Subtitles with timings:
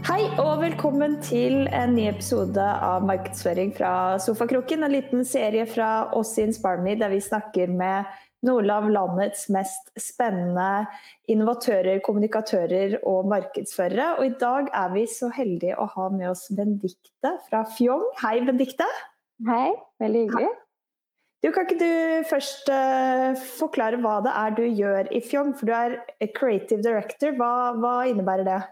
[0.00, 4.86] Hei og velkommen til en ny episode av Markedsføring fra sofakroken.
[4.86, 8.08] En liten serie fra oss i InspireMe der vi snakker med
[8.48, 10.86] noen av landets mest spennende
[11.28, 14.14] innovatører, kommunikatører og markedsførere.
[14.16, 18.06] Og i dag er vi så heldige å ha med oss Benedicte fra Fjong.
[18.22, 18.88] Hei, Benedicte.
[19.50, 19.68] Hei,
[20.00, 20.54] veldig hyggelig.
[21.44, 25.52] Du, kan ikke du først uh, forklare hva det er du gjør i Fjong?
[25.60, 27.36] For du er creative director.
[27.36, 28.62] Hva, hva innebærer det?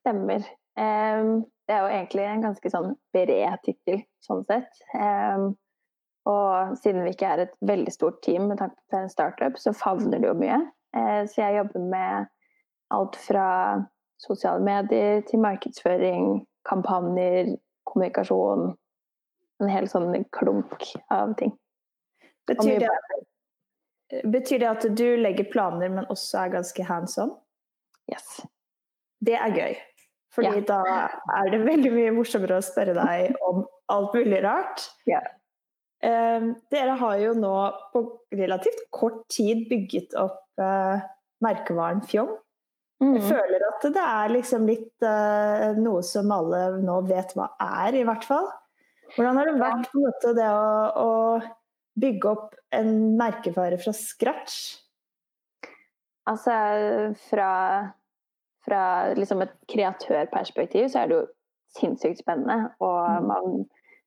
[0.00, 0.48] Stemmer.
[0.80, 4.80] Um, det er jo egentlig en ganske sånn bred tittel, sånn sett.
[4.96, 5.52] Um,
[6.30, 9.74] og siden vi ikke er et veldig stort team med tanke på en startup, så
[9.76, 10.60] favner det jo mye.
[10.96, 12.30] Uh, så jeg jobber med
[12.96, 13.48] alt fra
[14.20, 17.54] sosiale medier til markedsføring, kampanjer,
[17.88, 18.72] kommunikasjon.
[19.60, 21.52] En hel sånn klunk av ting.
[22.48, 27.36] Betyr det, betyr det, at du legger planer, men også er ganske hands on?
[28.10, 28.40] Yes.
[29.20, 29.76] Det er gøy.
[30.34, 30.66] Fordi ja.
[30.68, 30.80] da
[31.40, 34.84] er det veldig mye morsommere å spørre deg om alt mulig rart.
[35.10, 35.22] Ja.
[36.00, 37.54] Eh, dere har jo nå
[37.92, 38.04] på
[38.38, 41.02] relativt kort tid bygget opp eh,
[41.44, 42.30] merkevaren Fjong.
[43.00, 43.14] Mm.
[43.16, 47.96] Jeg føler at det er liksom litt eh, noe som alle nå vet hva er,
[47.96, 48.50] i hvert fall.
[49.16, 50.68] Hvordan har det vært på en måte det å,
[51.00, 54.60] å bygge opp en merkevare fra scratch?
[56.30, 56.52] Altså
[57.28, 57.52] fra,
[58.70, 58.82] fra
[59.18, 61.26] liksom et kreatørperspektiv så er det jo
[61.76, 62.70] sinnssykt spennende.
[62.82, 63.26] Og mm.
[63.30, 63.64] man,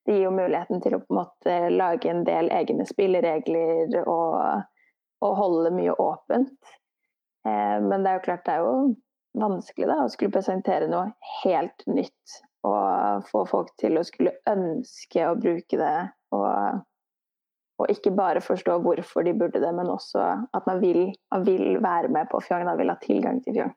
[0.08, 4.64] det gir jo muligheten til å på en måte lage en del egne spilleregler og,
[5.24, 6.56] og holde mye åpent.
[7.48, 8.78] Eh, men det er jo klart det er jo
[9.44, 11.12] vanskelig da, å skulle presentere noe
[11.44, 12.40] helt nytt.
[12.64, 15.98] Og få folk til å skulle ønske å bruke det.
[16.32, 16.84] Og
[17.82, 21.80] og ikke bare forstå hvorfor de burde det, men også at man vil, man vil
[21.84, 22.66] være med på Fjong.
[22.70, 23.74] Man vil ha tilgang til Fjong.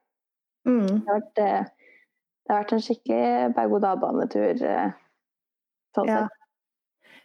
[0.66, 0.86] Mm.
[0.86, 4.66] Det, har vært, eh, det, har vært, en skikkelig berg-og-dal-banetur.
[4.66, 4.90] Eh,
[5.96, 6.26] sånn ja.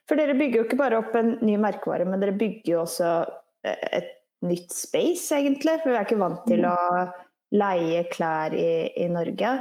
[0.10, 3.12] For dere bygger jo ikke bare opp en ny merkevare, men dere bygger jo også
[3.68, 5.78] eh, et nytt space, egentlig.
[5.82, 6.72] For vi er ikke vant til mm.
[6.72, 9.54] å leie klær i, i Norge.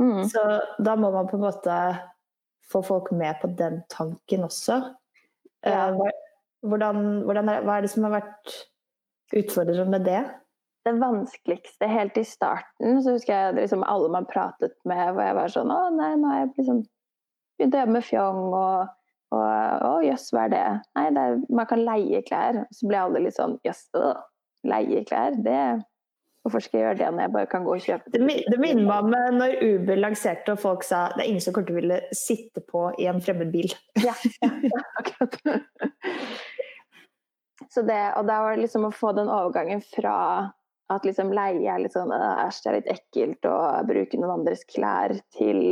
[0.00, 0.24] Mm.
[0.30, 0.42] Så
[0.82, 1.78] da må man på en måte
[2.72, 4.80] få folk med på den tanken også.
[5.66, 5.90] Ja.
[6.62, 8.54] Hvordan, hvordan er, hva er det som har vært
[9.36, 10.22] utfordrende med det?
[10.82, 15.36] Det vanskeligste helt i starten, så husker jeg liksom alle man pratet med, hvor jeg
[15.38, 16.82] var sånn Å, nei, nå har jeg liksom
[17.60, 18.90] begynt å jobbe med fjong, og,
[19.36, 20.66] og Å, jøss, hva er det?
[20.98, 22.64] Nei, det er, man kan leie klær.
[22.74, 23.86] Så ble alle litt sånn Jøss,
[24.66, 25.38] leie klær?
[25.46, 25.62] Det
[26.42, 28.18] Hvorfor skal jeg gjøre det når jeg bare kan gå og kjøpe det?
[28.50, 31.54] Det minner meg om eh, når Uber lanserte og folk sa det er ingen som
[31.54, 33.70] kommer til å ville sitte på i en fremmed bil.
[34.02, 35.38] Ja, ja akkurat.
[37.70, 40.16] Så det, og da var det liksom å få den overgangen fra
[40.90, 43.56] at liksom leie er litt sånn æsj, det er litt ekkelt å
[43.88, 45.62] bruke noen andres klær, til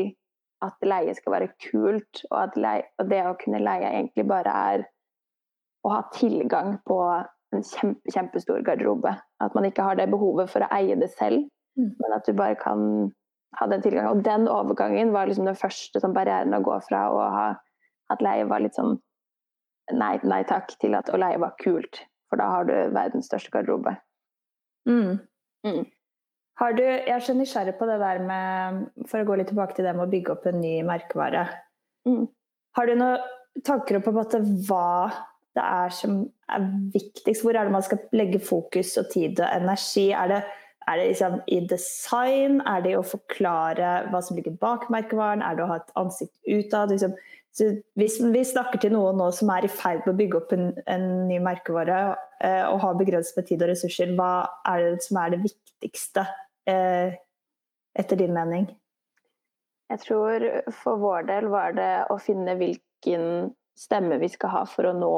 [0.64, 4.54] at leie skal være kult, og at leie, og det å kunne leie egentlig bare
[4.72, 4.86] er
[5.86, 9.14] å ha tilgang på en kjempe, kjempestor garderobe.
[9.42, 11.48] At man ikke har det behovet for å eie det selv,
[11.80, 11.94] mm.
[11.96, 13.10] men at du bare kan
[13.58, 14.12] ha den tilgangen.
[14.12, 17.48] Og den overgangen var liksom den første sånn, barrieren å gå fra å ha
[18.10, 18.98] at leie var litt sånn
[19.94, 22.04] nei, nei takk til at å leie var kult.
[22.30, 23.96] For da har du verdens største garderobe.
[24.88, 25.18] Mm.
[25.66, 25.82] Mm.
[26.60, 29.76] Har du, jeg er så nysgjerrig på det der med For å gå litt tilbake
[29.76, 31.46] til det med å bygge opp en ny merkevare.
[32.08, 32.26] Mm.
[32.76, 35.10] Har du noen tanker om på en måte hva
[35.58, 36.20] det er som
[36.52, 37.44] er viktigst?
[37.44, 40.10] Hvor er det man skal legge fokus og tid og energi?
[40.16, 40.40] Er det,
[40.86, 42.60] er det liksom i design?
[42.68, 45.42] Er det å forklare hva som ligger bak merkevaren?
[45.42, 46.94] Er det å ha et ansikt utad?
[46.94, 47.16] Liksom,
[47.58, 50.68] hvis vi snakker til noen nå som er i ferd med å bygge opp en,
[50.86, 51.98] en ny merkevare
[52.44, 56.24] eh, og har begrenset med tid og ressurser, hva er det som er det viktigste
[56.70, 57.18] eh,
[57.98, 58.68] etter din mening?
[59.90, 60.46] Jeg tror
[60.78, 65.14] for vår del var det å finne hvilken stemme vi skal ha for å nå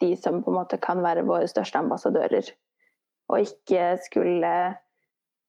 [0.00, 2.46] de som på en måte kan være våre største ambassadører.
[3.30, 4.52] Og ikke skulle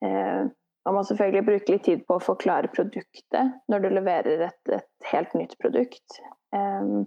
[0.04, 0.44] eh,
[0.86, 5.10] Man må selvfølgelig bruke litt tid på å forklare produktet når du leverer et, et
[5.12, 6.22] helt nytt produkt.
[6.56, 7.06] Um,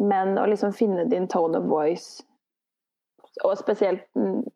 [0.00, 2.24] men å liksom finne din tone of voice
[3.46, 4.08] Og spesielt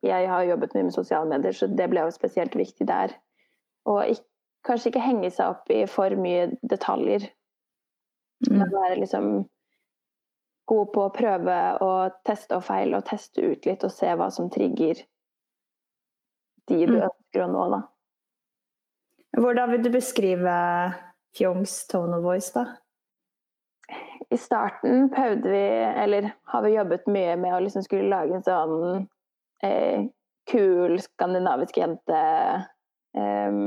[0.02, 3.14] Jeg har jobbet mye med sosiale medier, så det ble jo spesielt viktig der.
[3.87, 4.26] Og ikke,
[4.66, 7.28] kanskje ikke henge seg opp i for mye detaljer.
[8.49, 8.56] Mm.
[8.56, 9.28] Men være liksom
[10.69, 11.93] god på å prøve å
[12.28, 15.00] teste og feile og teste ut litt og se hva som trigger
[16.69, 17.06] de du mm.
[17.08, 17.81] ønsker å nå, da.
[19.36, 20.52] Hvordan vil du beskrive
[21.36, 22.64] Fjongs tone of voice, da?
[24.30, 25.64] I starten prøvde vi,
[26.02, 29.06] eller har vi jobbet mye med å liksom skulle lage en sånn
[29.64, 30.08] eh,
[30.50, 32.22] kul skandinavisk jente
[33.16, 33.60] eh,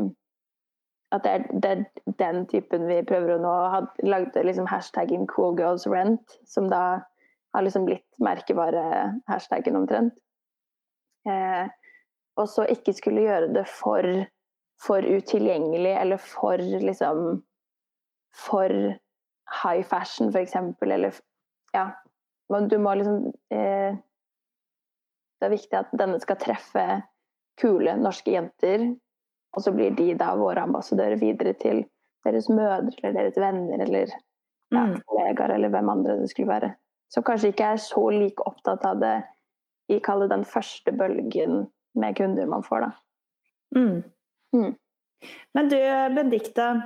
[1.12, 3.54] at det, er, det er den typen vi prøver å nå.
[4.08, 7.02] Lagde liksom hashtaggen 'cool girls rent', som da
[7.52, 10.16] har liksom blitt merkevare-hashtaggen omtrent.
[11.28, 11.68] Eh,
[12.40, 14.08] og så ikke skulle gjøre det for,
[14.82, 17.42] for utilgjengelig eller for liksom
[18.32, 18.72] For
[19.64, 21.14] high fashion, eksempel, eller
[21.74, 21.92] Ja.
[22.70, 23.96] Du må liksom eh,
[25.40, 26.86] Det er viktig at denne skal treffe
[27.60, 28.94] kule norske jenter
[29.52, 31.84] og så blir de da våre ambassadører videre til
[32.26, 34.08] deres mødre eller deres venner eller
[34.72, 34.96] ja, mm.
[35.08, 36.72] kollegaer eller hvem andre det skulle være.
[37.12, 39.16] Som kanskje ikke er så like opptatt av det
[39.92, 41.66] i kalle den første bølgen
[42.00, 42.92] med kunder man får, da.
[43.76, 43.98] Mm.
[44.56, 44.74] Mm.
[45.54, 45.78] Men du,
[46.16, 46.82] Benedicte.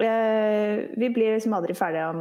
[0.00, 2.12] Eh, vi blir liksom aldri ferdige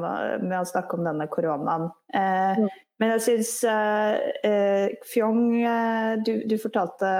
[0.43, 1.87] med å snakke om denne koronaen.
[2.13, 2.69] Eh, mm.
[3.01, 5.45] Men jeg syns eh, Fjong
[6.25, 7.11] du, du, fortalte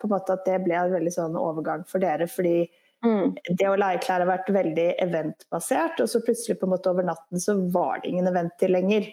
[0.00, 2.26] på en måte at det ble en veldig sånn overgang for dere.
[2.28, 2.66] Fordi
[3.06, 3.38] mm.
[3.48, 7.06] det å leie klær har vært veldig eventbasert, og så plutselig på en måte over
[7.06, 9.08] natten så var det ingen event til lenger.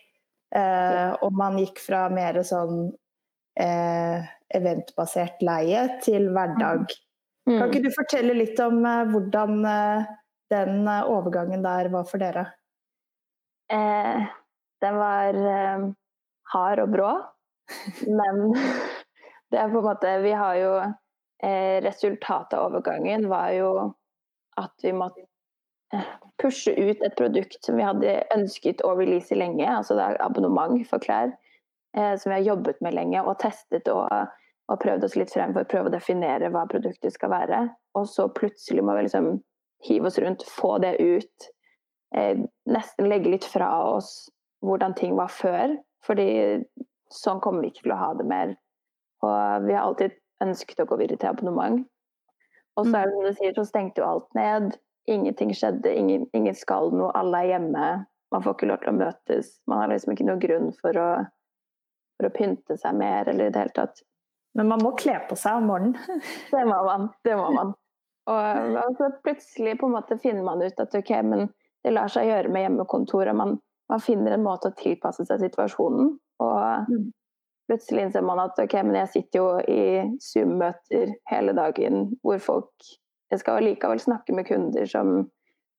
[0.55, 2.89] Eh, og man gikk fra mer sånn
[3.59, 4.25] eh,
[4.57, 6.89] eventbasert leie til hverdag.
[6.89, 7.05] Mm.
[7.49, 9.59] Kan ikke du fortelle litt om eh, hvordan
[10.49, 12.47] den overgangen der var for dere?
[13.69, 15.35] den var
[16.53, 17.09] hard og brå.
[18.19, 18.55] Men
[19.51, 23.71] det er på en måte Vi har jo eh, Resultatet av overgangen var jo
[24.59, 25.21] at vi måtte
[25.93, 26.07] eh,
[26.41, 30.81] pushe ut et produkt som vi hadde ønsket å release lenge, altså det er abonnement
[30.89, 31.31] for klær,
[31.95, 34.09] eh, som vi har jobbet med lenge og testet og,
[34.69, 37.61] og, prøvd oss litt frem for å prøve å definere hva produktet skal være.
[37.97, 39.31] Og så plutselig må vi liksom
[39.87, 41.49] hive oss rundt, få det ut,
[42.15, 44.29] eh, nesten legge litt fra oss
[44.65, 46.65] hvordan ting var før, fordi
[47.13, 48.53] sånn kommer vi ikke til å ha det mer.
[49.25, 51.87] Og vi har alltid ønsket å gå videre til abonnement.
[52.79, 54.77] Og så er det som du sier, så stengte jo alt ned.
[55.09, 57.87] Ingenting skjedde, ingen, ingen skal noe, alle er hjemme.
[58.31, 59.49] Man får ikke lov til å møtes.
[59.67, 61.09] Man har liksom ikke noen grunn for å,
[62.19, 64.03] for å pynte seg mer eller i det hele tatt.
[64.57, 66.21] Men man må kle på seg om morgenen.
[66.53, 67.09] det må man.
[67.25, 67.73] Det må man.
[68.29, 71.49] Og, og så plutselig på en måte finner man ut at ok, men
[71.85, 73.31] det lar seg gjøre med hjemmekontor.
[73.31, 73.57] og man
[73.89, 76.11] man finner en måte å tilpasse seg situasjonen.
[76.45, 77.05] Og mm.
[77.69, 79.81] plutselig innser man at ok, men jeg sitter jo i
[80.23, 82.91] Zoom-møter hele dagen hvor folk
[83.29, 85.09] Jeg skal likevel snakke med kunder som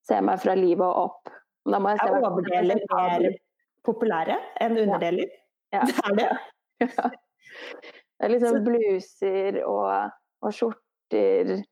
[0.06, 1.32] ser meg fra livet og opp.
[1.66, 3.24] Da må jeg se er overdeler mer
[3.86, 5.32] populære enn underdeler?
[5.74, 5.82] Ja.
[5.90, 6.30] Det er det?
[6.80, 7.10] Ja.
[8.20, 10.10] Det er liksom bluser og,
[10.44, 11.62] og skjorter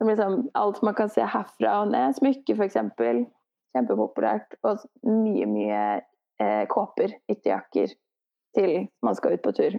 [0.00, 2.14] som liksom Alt man kan se herfra og ned.
[2.16, 2.78] Smykker, f.eks.
[3.76, 4.56] Kjempepopulært.
[4.64, 5.82] Og mye, mye
[6.40, 7.92] eh, kåper, ytterjakker,
[8.56, 9.76] til man skal ut på tur.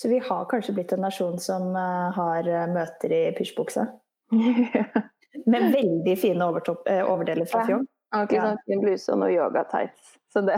[0.00, 3.84] Så vi har kanskje blitt en nasjon som uh, har uh, møter i pysjbukse?
[5.52, 7.84] Med veldig fine uh, overdeler fra fjorden.
[8.12, 10.16] Ja, ikke sånn bluse og noe yoga-tights.
[10.32, 10.56] Så det,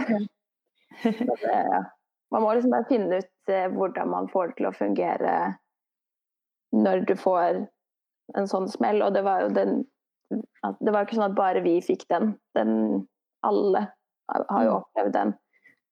[1.03, 1.83] så det ja.
[2.33, 5.35] Man må liksom bare finne ut hvordan man får det til å fungere
[6.75, 7.61] når du får
[8.39, 9.03] en sånn smell.
[9.05, 9.83] Og det var jo den
[10.81, 12.35] det var ikke sånn at bare vi fikk den.
[12.57, 13.05] den
[13.45, 13.87] alle
[14.33, 14.77] har jo mm.
[14.81, 15.33] opplevd den.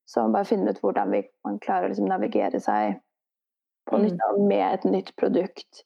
[0.08, 2.98] Så man bare finne ut hvordan vi, man klarer å liksom navigere seg
[3.90, 4.40] på nytt mm.
[4.48, 5.84] med et nytt produkt.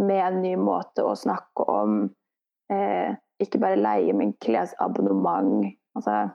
[0.00, 2.00] Med en ny måte å snakke om.
[2.72, 5.68] Eh, ikke bare leie, men klesabonnement.
[5.98, 6.32] Altså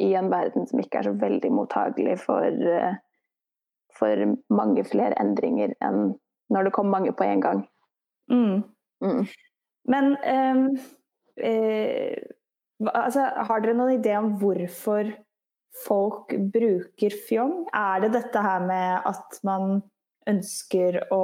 [0.00, 2.94] i en verden som ikke er så veldig mottagelig for, eh,
[3.96, 6.14] for mange flere endringer enn
[6.52, 7.64] når det kommer mange på en gang.
[8.32, 8.62] Mm.
[9.04, 9.22] Mm.
[9.88, 10.64] Men um,
[11.40, 12.18] eh,
[12.92, 15.08] altså, har dere noen idé om hvorfor
[15.86, 17.64] folk bruker fjong?
[17.72, 19.80] Er det dette her med at man
[20.28, 21.22] ønsker å,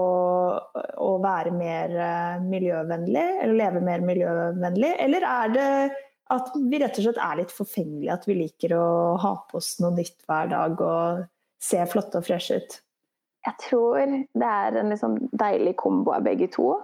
[0.98, 4.94] å være mer uh, miljøvennlig, eller leve mer miljøvennlig?
[5.04, 5.68] Eller er det
[6.32, 8.88] at vi rett og slett er litt forfengelige, at vi liker å
[9.22, 11.24] ha på oss noe nytt hver dag og
[11.62, 12.78] se flotte og freshe ut?
[13.46, 16.74] Jeg tror det er en liksom deilig kombo av begge to.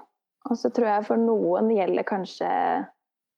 [0.45, 2.49] Og så tror jeg for noen gjelder kanskje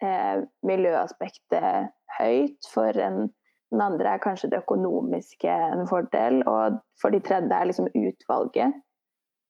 [0.02, 2.70] eh, miljøaspektet høyt.
[2.70, 3.26] For en,
[3.75, 6.42] den andre er kanskje det økonomiske en fordel.
[6.46, 8.78] Og for de tredje er liksom utvalget.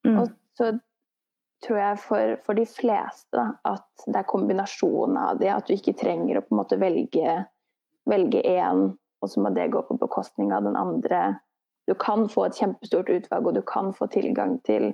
[0.07, 0.21] Mm.
[0.23, 0.73] Og så
[1.67, 5.51] tror jeg for, for de fleste at det er kombinasjonen av det.
[5.53, 7.35] At du ikke trenger å på en måte velge,
[8.09, 8.87] velge én,
[9.23, 11.41] og så må det gå på bekostning av den andre.
[11.87, 14.93] Du kan få et kjempestort utvalg, og du kan få tilgang til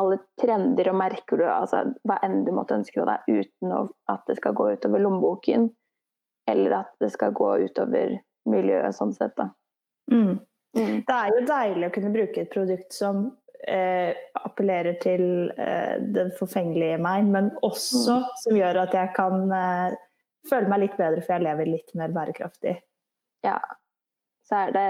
[0.00, 3.74] alle trender og merker du, altså hva enn du måtte ønske deg, uten
[4.10, 5.68] at det skal gå utover lommeboken,
[6.50, 8.18] eller at det skal gå utover
[8.50, 9.36] miljøet sånn sett.
[9.38, 9.52] da.
[10.10, 10.40] Mm.
[10.74, 10.96] Mm.
[11.06, 13.28] Det er jo deilig å kunne bruke et produkt som
[13.68, 18.30] eh, appellerer til eh, den forfengelige meg, men også mm.
[18.42, 19.96] som gjør at jeg kan eh,
[20.48, 22.76] føle meg litt bedre, for jeg lever litt mer bærekraftig.
[23.44, 23.58] Ja.
[24.44, 24.88] Så er det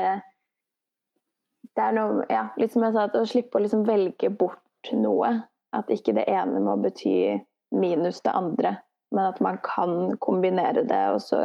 [1.75, 5.33] Det er noe Ja, litt som jeg sa, å slippe å liksom velge bort noe.
[5.75, 7.35] At ikke det ene må bety
[7.75, 8.77] minus det andre,
[9.11, 11.03] men at man kan kombinere det.
[11.15, 11.41] Og så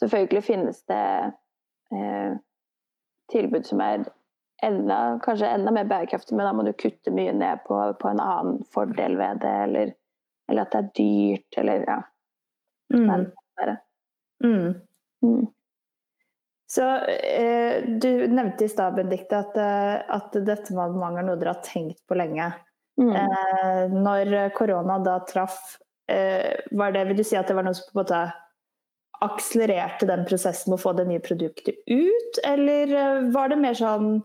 [0.00, 1.04] selvfølgelig finnes det
[1.96, 2.34] eh,
[3.32, 4.04] tilbud som er
[4.62, 8.22] enda, kanskje enda mer bærekraftig, men da må du kutte mye ned på, på en
[8.22, 9.94] annen fordel ved det, eller,
[10.50, 11.98] eller, at det er dyrt, eller ja.
[12.92, 13.26] Mm.
[14.44, 14.74] Mm.
[15.24, 15.46] Mm.
[16.72, 21.40] Så eh, Du nevnte i stad, Benedicte, at, eh, at dette med abonnement er noe
[21.40, 22.50] dere har tenkt på lenge.
[23.00, 23.12] Mm.
[23.16, 25.58] Eh, når korona da traff,
[26.10, 28.22] eh, var det, vil du si at det var noe som på en måte
[29.22, 33.76] akselererte den prosessen med å få det nye produktet ut, eller eh, var det mer
[33.78, 34.16] sånn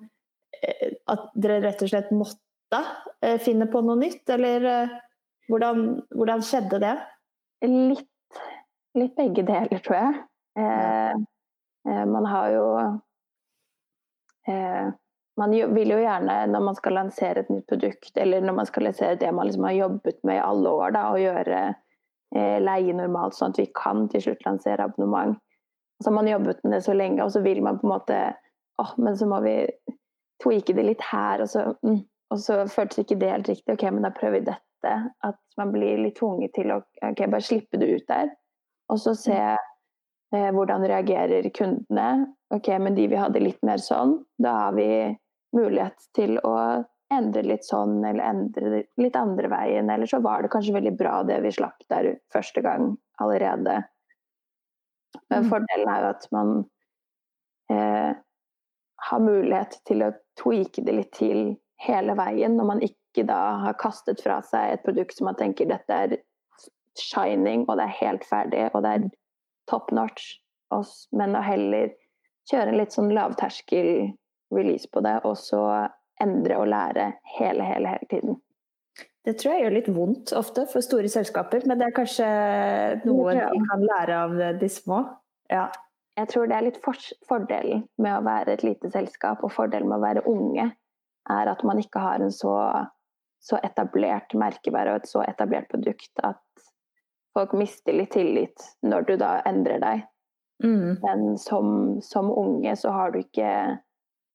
[1.13, 2.81] at dere rett og slett måtte
[3.23, 4.67] eh, finne på noe nytt, eller
[5.47, 6.93] hvordan, hvordan skjedde det?
[7.67, 8.41] Litt,
[8.97, 10.21] litt, begge deler, tror jeg.
[10.59, 12.63] Eh, man har jo
[14.51, 14.87] eh,
[15.37, 18.87] Man vil jo gjerne, når man skal lansere et nytt produkt, eller når man skal
[18.89, 21.59] lansere det man liksom har jobbet med i alle år, da, å gjøre
[22.35, 25.37] Eh, leie normalt, sånn at vi kan til slutt lansere abonnement.
[26.03, 28.17] Så har man jobbet med det så lenge, og så vil man på en måte
[28.81, 29.55] åh, men så må vi
[30.43, 32.01] tweake det litt her, og så, mm,
[32.33, 33.73] og så føltes ikke det helt riktig.
[33.73, 34.93] Ok, men da prøver vi dette.
[35.25, 38.33] At man blir litt tvunget til å ok, bare slippe det ut der.
[38.93, 42.27] Og så se eh, hvordan reagerer kundene.
[42.53, 44.89] Ok, men de vi hadde litt mer sånn, da har vi
[45.55, 46.55] mulighet til å
[47.13, 49.89] endre litt sånn, eller endre litt andre veien.
[49.89, 53.81] Eller så var det kanskje veldig bra det vi slapp der første gang allerede.
[55.31, 55.49] Men mm.
[55.51, 56.55] fordelen er jo at man
[57.71, 58.11] eh,
[58.97, 61.51] har mulighet til å tweake det litt til
[61.83, 65.69] hele veien, når man ikke da har kastet fra seg et produkt som man tenker
[65.69, 66.17] dette er
[66.97, 69.07] shining, og det er helt ferdig, og det er
[69.69, 70.39] top notch,
[71.13, 71.93] men å heller
[72.49, 74.09] kjøre en litt sånn lavterskel
[74.55, 75.61] release på det, og så
[76.23, 78.39] endre og lære hele, hele, hele tiden.
[79.27, 82.27] Det tror jeg gjør litt vondt ofte for store selskaper, men det er kanskje
[83.03, 85.01] noe de kan lære av de små.
[85.51, 85.67] Ja.
[86.17, 86.79] Jeg tror det er litt
[87.29, 90.71] fordelen med å være et lite selskap og fordelen med å være unge,
[91.29, 92.55] er at man ikke har en så,
[93.43, 96.41] så etablert merkevare og et så etablert produkt at
[97.37, 100.05] folk mister litt tillit når du da endrer deg.
[100.63, 100.97] Mm.
[101.03, 103.51] Men som, som unge så har du ikke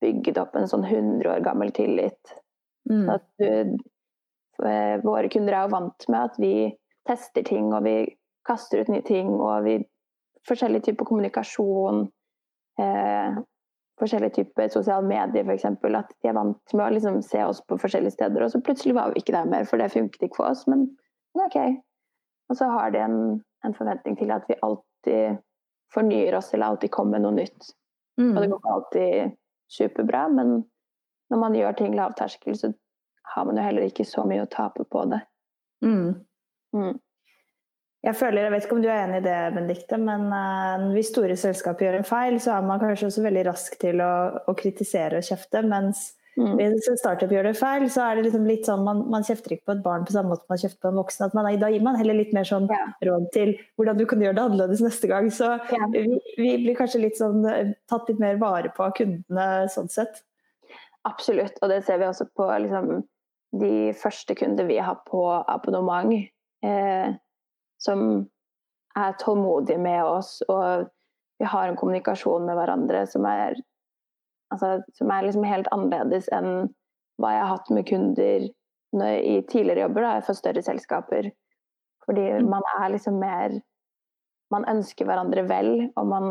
[0.03, 2.37] bygget opp en sånn 100 år gammel tillit.
[2.91, 3.09] Mm.
[3.11, 3.79] At du,
[4.67, 6.55] eh, våre kunder er jo vant med at vi
[7.09, 7.97] tester ting, og vi
[8.47, 9.81] kaster ut nye ting, og vi
[10.49, 12.05] Forskjellige typer kommunikasjon.
[12.83, 13.41] Eh,
[14.01, 15.65] forskjellige typer sosiale medier, f.eks.
[15.65, 18.97] At de er vant med å liksom se oss på forskjellige steder, og så plutselig
[18.99, 20.65] var vi ikke der mer, for det funket ikke for oss.
[20.71, 20.89] Men,
[21.37, 21.59] men OK.
[22.51, 23.21] Og så har de en,
[23.65, 25.39] en, forventning til at vi alltid
[25.95, 27.73] fornyer oss, eller alltid kommer med noe nytt.
[28.21, 28.33] Mm.
[28.33, 29.39] Og det går ikke alltid
[29.73, 30.59] superbra, men
[31.33, 32.73] når man gjør ting lavterskel, så
[33.35, 35.23] har man jo heller ikke så mye å tape på det.
[35.85, 36.21] Mm.
[36.77, 36.99] Mm.
[38.03, 41.13] Jeg føler, jeg vet ikke om du er enig i det, Benedicte, men uh, hvis
[41.13, 44.15] store selskaper gjør en feil, så er man kanskje også veldig rask til å,
[44.51, 45.63] å kritisere og kjefte.
[45.71, 46.01] Mens
[46.35, 46.57] mm.
[46.59, 49.55] hvis en startup gjør det feil, så er det liksom litt sånn man, man, kjefter
[49.55, 51.29] ikke på et barn på samme måte man kjefter på en voksen.
[51.29, 52.83] at man, Da gir man heller litt mer sånn ja.
[53.07, 55.31] råd til hvordan du kan gjøre det annerledes neste gang.
[55.31, 55.91] Så ja.
[55.95, 56.05] vi,
[56.43, 60.25] vi, blir kanskje litt sånn eh, tatt litt mer vare på av kundene sånn sett.
[61.07, 62.97] Absolutt, og det ser vi også på liksom,
[63.63, 66.19] de første kunder vi har på abonnement.
[66.67, 67.21] Eh,
[67.83, 68.07] som
[68.99, 70.89] er tålmodige med oss, og
[71.41, 73.57] vi har en kommunikasjon med hverandre som er,
[74.53, 76.69] altså, som er liksom helt annerledes enn
[77.21, 78.49] hva jeg har hatt med kunder
[79.03, 81.31] i tidligere jobber da, for større selskaper.
[82.07, 82.51] Fordi mm.
[82.51, 83.61] man er liksom mer
[84.53, 86.27] Man ønsker hverandre vel, og man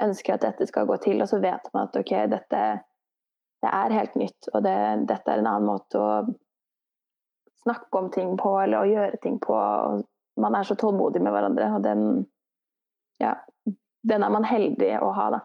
[0.00, 2.60] ønsker at dette skal gå til, og så vet man at ok, dette
[3.60, 4.76] det er helt nytt, og det,
[5.10, 6.12] dette er en annen måte å
[7.60, 9.52] snakke om ting på, eller å gjøre ting på.
[9.52, 10.06] Og
[10.40, 12.04] man er så tålmodig med hverandre, og den,
[13.22, 13.34] ja,
[14.06, 15.40] den er man heldig å ha, da.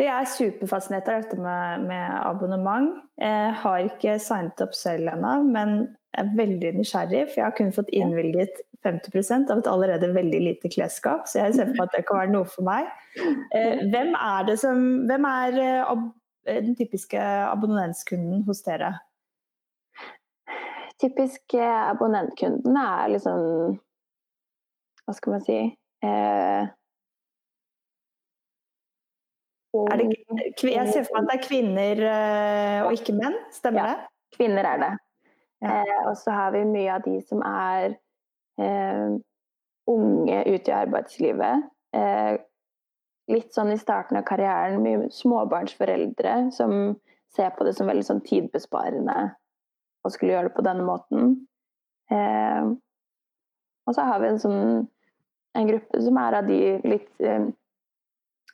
[0.00, 2.94] Jeg er superfascinert av dette med, med, abonnement.
[3.20, 5.74] Jeg har ikke signet opp selv ennå, men
[6.18, 7.26] er veldig nysgjerrig.
[7.28, 11.58] For jeg har kun fått innvilget 50% av et allerede veldig lite klesskap, så jeg
[11.58, 12.88] ser for meg at det kan være noe for meg.
[13.18, 14.80] Eh, hvem er, det som,
[15.10, 16.04] hvem er eh,
[16.64, 17.20] den typiske
[17.50, 18.94] abonnentskunden hos dere?
[21.00, 23.78] Typiske abonnentkundene er liksom
[25.04, 25.56] Hva skal man si
[26.06, 26.68] eh,
[29.70, 30.06] det,
[30.66, 33.92] jeg ser for meg at det er kvinner eh, og ikke menn, stemmer Ja.
[33.92, 34.08] det?
[34.34, 34.92] Kvinner er det.
[35.62, 35.80] Ja.
[35.82, 37.94] Eh, og så har vi mye av de som er
[38.58, 39.10] eh,
[39.90, 41.68] unge ute i arbeidslivet.
[41.94, 42.38] Eh,
[43.30, 46.96] litt sånn i starten av karrieren, mye småbarnsforeldre som
[47.30, 49.30] ser på det som veldig sånn tidbesparende
[50.04, 51.34] å skulle gjøre det på denne måten.
[52.10, 52.70] Eh,
[53.86, 54.62] og så har vi en sånn
[55.58, 57.48] en gruppe som er av de litt eh,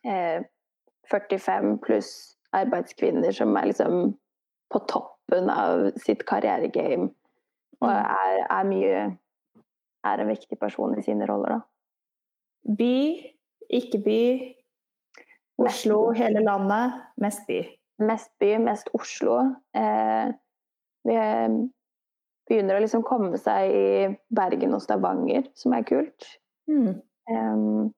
[0.09, 0.47] eh,
[1.13, 2.11] 45 pluss
[2.57, 4.15] arbeidskvinner som er liksom
[4.73, 7.13] på toppen av sitt karrieregame.
[7.83, 8.07] Og Mm.
[8.09, 9.01] er, er mye
[10.07, 11.61] er en viktig person i sine roller, da.
[12.79, 13.35] By,
[13.69, 14.23] ikke by,
[15.59, 17.61] Oslo, hele landet, mest by.
[17.99, 19.39] Mest by, mest Oslo.
[19.75, 20.33] Eh,
[21.07, 21.57] vi eh,
[22.49, 23.87] begynner å liksom komme seg i
[24.35, 26.29] Bergen og Stavanger, som er kult.
[26.71, 27.01] Mm.
[27.31, 27.93] Um,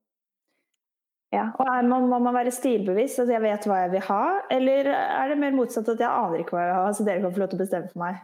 [1.34, 1.50] ja.
[1.60, 4.22] Og man, Må man være stilbevisst, at jeg vet hva jeg vil ha?
[4.54, 7.24] Eller er det mer motsatt, at jeg aner ikke hva jeg vil ha, så dere
[7.24, 8.22] kan få lov til å bestemme for meg?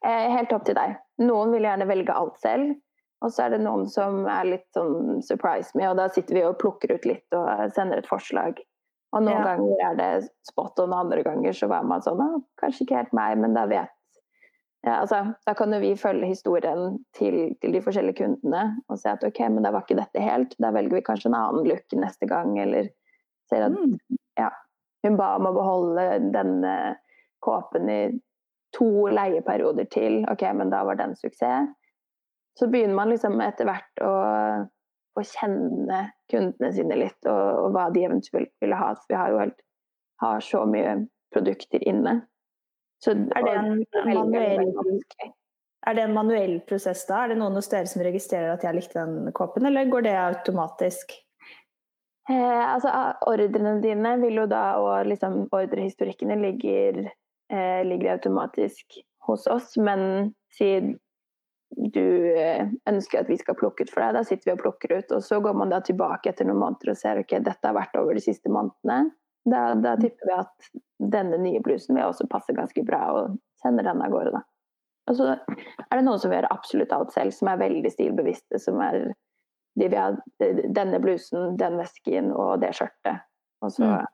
[0.00, 0.96] Eh, helt opp til deg.
[1.22, 2.74] Noen vil gjerne velge alt selv.
[3.20, 6.44] Og så er det noen som er litt sånn surprise me, og da sitter vi
[6.48, 8.62] og plukker ut litt og sender et forslag.
[9.12, 9.44] Og noen Ja.
[9.44, 12.96] ganger er det spot on, og andre ganger så var man sånn ah, Kanskje ikke
[12.96, 13.92] helt meg, men da vet
[14.86, 19.12] ja, altså, Da kan jo vi følge historien til, til de forskjellige kundene og se
[19.12, 20.56] at ok, men da var ikke dette helt.
[20.62, 22.88] Da velger vi kanskje en annen look neste gang, eller
[23.50, 23.98] ser at Mm.
[24.38, 24.48] ja,
[25.04, 26.96] hun ba om å beholde denne
[27.44, 28.00] kåpen i
[28.76, 30.24] to leieperioder til.
[30.30, 31.68] Ok, men da var den suksess.
[32.58, 34.14] Så begynner man liksom etter hvert å,
[35.16, 38.94] å kjenne kundene sine litt, og, og hva de eventuelt ville ha.
[38.94, 39.60] For vi har jo helt,
[40.20, 40.96] har så mye
[41.34, 42.20] produkter inne.
[43.00, 45.32] Så, Er det en manuell- er.
[45.86, 47.24] Er det en manuell prosess da?
[47.24, 50.16] Er det noen hos dere som registrerer at jeg likte den kåpen, eller går det
[50.20, 51.14] automatisk?
[52.30, 52.90] Eh, altså,
[53.26, 57.06] ordrene dine vil jo da, og liksom ordrehistorikkene ligger,
[57.50, 60.92] eh, ligger automatisk hos oss, men sier
[61.94, 62.04] du
[62.36, 65.16] eh, ønsker at vi skal plukke ut for deg, da sitter vi og plukker ut,
[65.16, 67.96] og så går man da tilbake etter noen måneder og ser ok, dette har vært
[67.98, 69.14] over de siste månedene.
[69.48, 70.70] Da, da tipper vi at
[71.12, 74.42] denne nye blusen vil også passe ganske bra, og sender den av gårde, da.
[75.08, 78.80] Og så er det noen som gjør absolutt alt selv, som er veldig stilbevisste, som
[78.84, 79.12] er
[79.78, 80.10] de vil ha
[80.68, 83.22] denne blusen, den vesken og det skjørtet.
[83.64, 84.06] Og så Mm.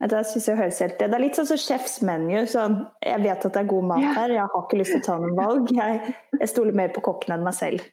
[0.00, 2.46] Det synes jeg høres helt Det er litt sånn som Chefs menu.
[2.48, 4.12] Sånn, jeg vet at det er god mat Ja.
[4.16, 5.68] her, jeg har ikke lyst til å ta noen valg.
[5.76, 7.84] Jeg, jeg stoler mer på kokken enn meg selv.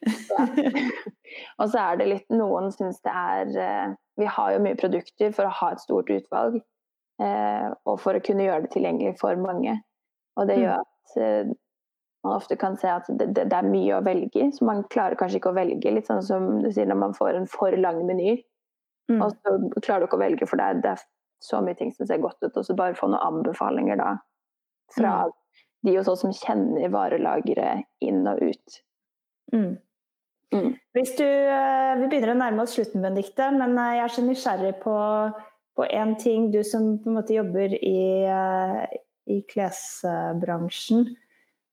[1.60, 5.34] Og så er det litt Noen syns det er eh, Vi har jo mye produkter
[5.36, 6.60] for å ha et stort utvalg.
[7.20, 9.76] eh, Og for å kunne gjøre det tilgjengelig for mange.
[10.38, 10.62] Og det Mm.
[10.64, 11.52] gjør at eh,
[12.24, 14.48] man ofte kan se at det, det, det er mye å velge i.
[14.50, 17.36] Så man klarer kanskje ikke å velge, litt sånn som du sier når man får
[17.36, 18.38] en for lang meny.
[19.10, 19.22] Mm.
[19.22, 21.04] Og så klarer du ikke å velge, for det er, det er
[21.44, 22.56] så mye ting som ser godt ut.
[22.56, 24.16] Og så bare få noen anbefalinger da
[24.94, 25.32] fra Mm.
[25.84, 28.80] de hos oss som kjenner varelageret inn og ut.
[29.52, 29.76] Mm.
[30.54, 30.72] Mm.
[30.96, 34.24] Hvis du, eh, vi begynner å nærme oss slutten, Benedicte, men eh, jeg er så
[34.24, 34.96] nysgjerrig på,
[35.76, 36.50] på en ting.
[36.50, 38.98] Du som på en måte jobber i, eh,
[39.28, 41.06] i klesbransjen.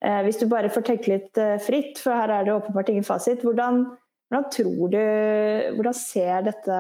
[0.06, 3.41] Hvis du bare får tenke litt fritt, for her er det åpenbart ingen fasit.
[3.41, 3.88] Hvordan,
[4.35, 6.77] hvordan tror du Hvordan ser dette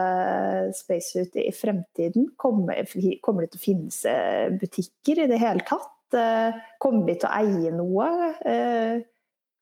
[0.75, 2.29] space ut i fremtiden?
[2.37, 2.83] Kommer,
[3.21, 6.15] kommer det til å finnes eh, butikker i det hele tatt?
[6.15, 8.09] Eh, Kommer vi til å eie noe?
[8.45, 9.05] Eh,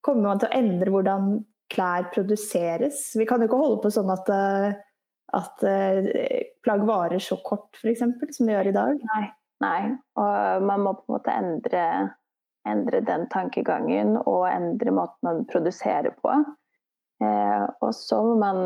[0.04, 1.30] Kommer man til å endre hvordan
[1.74, 3.14] klær produseres?
[3.16, 4.28] Vi kan jo ikke holde på sånn at,
[5.34, 5.64] at
[6.66, 8.04] plagg varer så kort, f.eks.,
[8.36, 9.06] som det gjør i dag.
[9.14, 9.24] Nei.
[9.64, 9.80] Nei.
[10.20, 11.86] Og man må på en måte endre,
[12.68, 16.36] endre den tankegangen og endre måten man produserer på.
[17.24, 18.62] Eh, og så må man,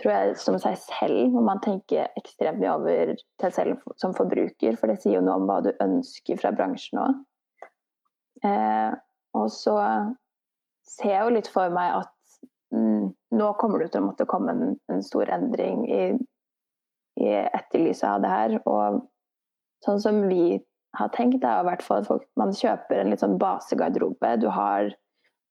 [0.00, 4.78] tror jeg, som seg selv, må man tenke ekstremt mye over seg selv som forbruker,
[4.78, 7.22] for det sier jo noe om hva du ønsker fra bransjen òg.
[8.44, 8.92] Eh,
[9.34, 9.78] og så
[10.84, 12.38] ser jeg jo litt for meg at
[12.74, 13.08] mm,
[13.38, 16.04] nå kommer det til å måtte komme en, en stor endring i,
[17.20, 18.56] i etterlyset av det her.
[18.68, 19.00] Og
[19.86, 20.60] sånn som vi
[20.98, 24.36] har tenkt, er i hvert fall at man kjøper en litt sånn basegarderobe.
[24.42, 24.92] Du har,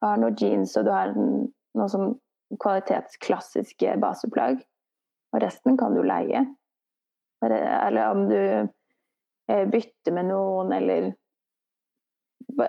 [0.05, 2.13] har noen jeans og du har en, noe som
[2.61, 4.61] kvalitetsklassiske baseplagg.
[5.33, 6.45] Og resten kan du leie.
[7.43, 11.11] Eller om du eh, bytter med noen, eller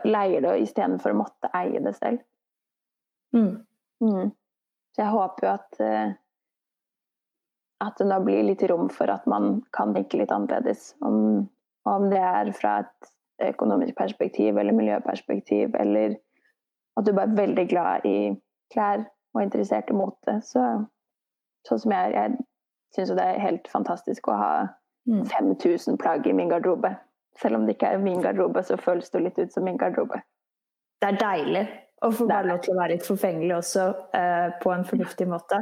[0.08, 2.24] leier det istedenfor å måtte eie det selv.
[3.36, 3.64] Mm.
[4.00, 4.30] Mm.
[4.94, 6.14] Så jeg håper jo at eh,
[7.84, 10.92] at det nå blir litt rom for at man kan tenke litt annerledes.
[11.04, 11.44] Om,
[11.90, 13.12] om det er fra et
[13.50, 16.16] økonomisk perspektiv eller miljøperspektiv, eller
[16.94, 18.18] at du bare er veldig glad i
[18.72, 20.38] klær og interessert i mote.
[20.46, 20.62] Så,
[21.68, 22.36] sånn som jeg, jeg
[22.94, 24.52] syns jo det er helt fantastisk å ha
[25.10, 25.24] mm.
[25.32, 26.94] 5000 plagg i min garderobe.
[27.40, 30.20] Selv om det ikke er min garderobe, så føles det litt ut som min garderobe.
[31.02, 31.64] Det er deilig
[32.04, 35.58] å få bare lov til å være litt forfengelig også, eh, på en fornuftig måte.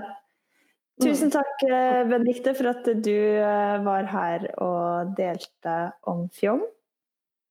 [1.01, 1.07] Mm.
[1.07, 6.63] Tusen takk, eh, Benedicte, for at du eh, var her og delte om fjong.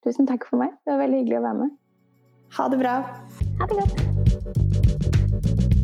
[0.06, 0.76] Tusen takk for meg.
[0.86, 1.78] Det var veldig hyggelig å være med.
[2.58, 2.98] Ha det bra.
[3.62, 5.11] Ha det godt.
[5.44, 5.82] Müzik